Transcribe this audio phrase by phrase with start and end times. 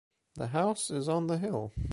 [0.33, 1.71] The house is on the hill.